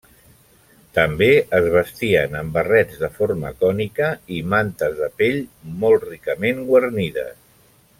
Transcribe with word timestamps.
També 0.97 1.27
es 1.57 1.67
vestien 1.75 2.39
amb 2.41 2.57
barrets 2.59 3.03
de 3.03 3.11
forma 3.19 3.53
cònica 3.61 4.09
i 4.39 4.43
mantes 4.57 4.99
de 5.05 5.13
pell 5.23 5.41
molt 5.85 6.13
ricament 6.13 6.69
guarnides. 6.73 7.43